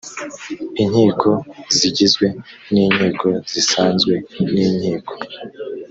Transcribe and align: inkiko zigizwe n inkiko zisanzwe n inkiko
inkiko 0.81 1.29
zigizwe 1.77 2.25
n 2.73 2.75
inkiko 2.85 3.27
zisanzwe 3.51 4.13
n 4.53 4.55
inkiko 4.67 5.13